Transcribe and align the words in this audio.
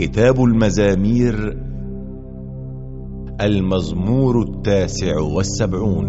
كتاب 0.00 0.44
المزامير 0.44 1.62
المزمور 3.40 4.42
التاسع 4.42 5.20
والسبعون. 5.20 6.06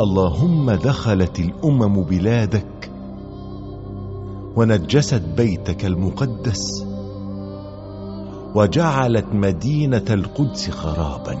اللهم 0.00 0.70
دخلت 0.70 1.40
الأمم 1.40 2.02
بلادك 2.02 2.90
ونجست 4.56 5.22
بيتك 5.36 5.84
المقدس. 5.84 6.89
وجعلت 8.54 9.26
مدينة 9.32 10.04
القدس 10.10 10.70
خرابا. 10.70 11.38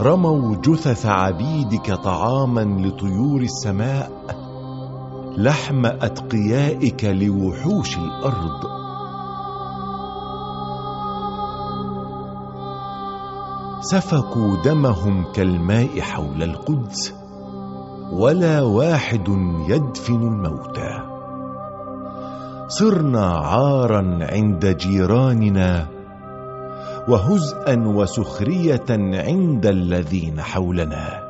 رموا 0.00 0.56
جثث 0.56 1.06
عبيدك 1.06 1.94
طعاما 1.94 2.60
لطيور 2.60 3.40
السماء 3.40 4.10
لحم 5.36 5.86
أتقيائك 5.86 7.04
لوحوش 7.04 7.96
الأرض. 7.96 8.80
سفكوا 13.80 14.56
دمهم 14.64 15.24
كالماء 15.32 16.00
حول 16.00 16.42
القدس 16.42 17.14
ولا 18.12 18.62
واحد 18.62 19.28
يدفن 19.68 20.22
الموتى. 20.22 20.89
صرنا 22.70 23.26
عارا 23.26 24.18
عند 24.22 24.66
جيراننا 24.66 25.86
وهزءا 27.08 27.76
وسخرية 27.86 28.90
عند 28.90 29.66
الذين 29.66 30.40
حولنا. 30.40 31.22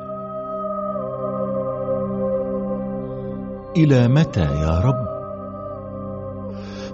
إلى 3.77 4.07
متى 4.07 4.41
يا 4.41 4.79
رب؟ 4.79 5.07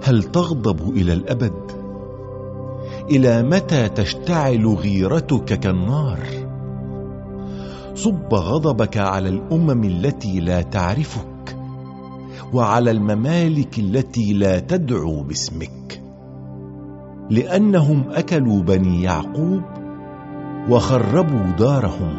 هل 0.04 0.22
تغضب 0.22 0.90
إلى 0.96 1.12
الأبد؟ 1.12 1.72
إلى 3.10 3.42
متى 3.42 3.88
تشتعل 3.88 4.66
غيرتك 4.66 5.44
كالنار؟ 5.44 6.18
صب 7.94 8.34
غضبك 8.34 8.96
على 8.96 9.28
الأمم 9.28 9.84
التي 9.84 10.40
لا 10.40 10.62
تعرفك. 10.62 11.37
وعلى 12.52 12.90
الممالك 12.90 13.78
التي 13.78 14.32
لا 14.32 14.58
تدعو 14.58 15.22
باسمك 15.22 16.02
لأنهم 17.30 18.04
أكلوا 18.10 18.62
بني 18.62 19.02
يعقوب 19.02 19.62
وخربوا 20.68 21.50
دارهم. 21.58 22.18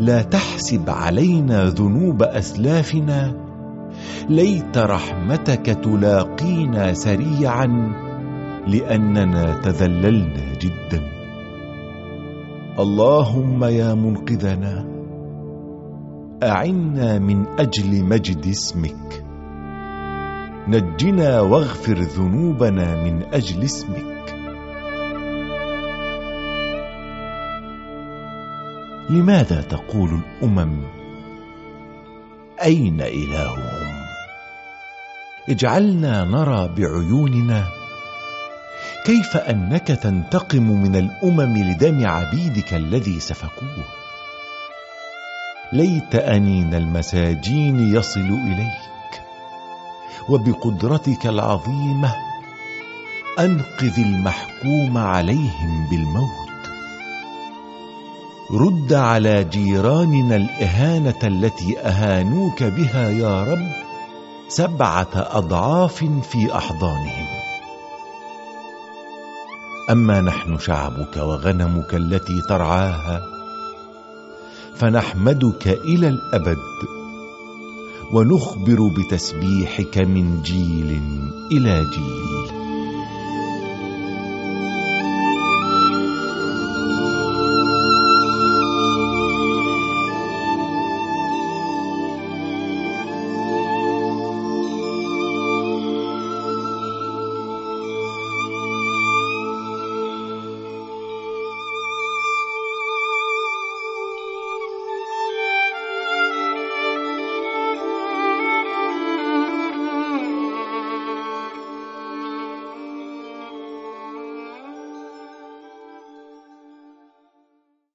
لا 0.00 0.22
تحسب 0.22 0.90
علينا 0.90 1.64
ذنوب 1.64 2.22
أسلافنا 2.22 3.34
ليت 4.28 4.78
رحمتك 4.78 5.66
تلاقينا 5.66 6.92
سريعا 6.92 7.92
لأننا 8.66 9.60
تذللنا 9.60 10.54
جدا. 10.60 11.02
اللهم 12.78 13.64
يا 13.64 13.94
منقذنا. 13.94 14.97
أعنا 16.42 17.18
من 17.18 17.46
أجل 17.58 18.04
مجد 18.04 18.46
اسمك. 18.46 19.24
نجنا 20.68 21.40
واغفر 21.40 21.98
ذنوبنا 21.98 23.02
من 23.02 23.22
أجل 23.32 23.62
اسمك. 23.64 24.34
لماذا 29.10 29.60
تقول 29.60 30.10
الأمم 30.20 30.82
أين 32.64 33.00
إلههم؟ 33.00 34.04
اجعلنا 35.48 36.24
نرى 36.24 36.68
بعيوننا 36.76 37.64
كيف 39.04 39.36
أنك 39.36 39.86
تنتقم 39.86 40.82
من 40.82 40.96
الأمم 40.96 41.56
لدم 41.56 42.06
عبيدك 42.06 42.74
الذي 42.74 43.20
سفكوه. 43.20 44.07
ليت 45.72 46.14
أنين 46.14 46.74
المساجين 46.74 47.94
يصل 47.94 48.20
إليك 48.20 49.22
وبقدرتك 50.28 51.26
العظيمة 51.26 52.14
أنقذ 53.38 53.98
المحكوم 53.98 54.98
عليهم 54.98 55.88
بالموت. 55.90 56.48
رد 58.50 58.92
على 58.92 59.44
جيراننا 59.44 60.36
الإهانة 60.36 61.18
التي 61.24 61.78
أهانوك 61.78 62.62
بها 62.62 63.10
يا 63.10 63.44
رب 63.44 63.72
سبعة 64.48 65.08
أضعاف 65.14 66.04
في 66.22 66.56
أحضانهم. 66.56 67.26
أما 69.90 70.20
نحن 70.20 70.58
شعبك 70.58 71.16
وغنمك 71.16 71.94
التي 71.94 72.40
ترعاها 72.48 73.37
فنحمدك 74.78 75.68
إلى 75.68 76.08
الأبد 76.08 76.58
ونخبر 78.12 78.88
بتسبيحك 78.88 79.98
من 79.98 80.42
جيل 80.42 81.00
إلى 81.52 81.84
جيل. 81.94 82.67